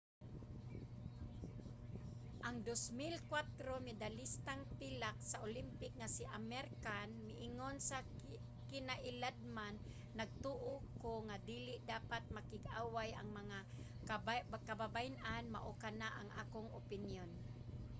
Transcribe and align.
ang 2.47 2.55
2004 2.65 3.21
medalistang 3.87 4.61
pilak 4.79 5.15
sa 5.29 5.37
olympic 5.47 5.91
nga 5.99 6.09
si 6.15 6.23
amir 6.37 6.65
khan 6.85 7.09
miingon 7.27 7.75
sa 7.89 7.97
kinailadman 8.69 9.75
nagtoo 10.19 10.73
ko 11.01 11.11
nga 11.27 11.37
dili 11.49 11.75
dapat 11.93 12.23
makig-away 12.35 13.09
ang 13.15 13.29
mga 13.39 13.59
kababayen-an. 14.69 15.43
mao 15.55 15.71
kana 15.83 16.07
ang 16.19 16.29
akong 16.43 16.69
opinyon. 16.81 17.31